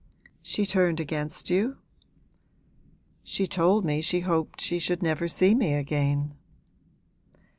'She 0.41 0.65
turned 0.65 0.99
against 0.99 1.51
you?' 1.51 1.77
'She 3.23 3.45
told 3.45 3.85
me 3.85 4.01
she 4.01 4.21
hoped 4.21 4.59
she 4.59 4.79
should 4.79 5.03
never 5.03 5.27
see 5.27 5.53
me 5.53 5.75
again.' 5.75 6.33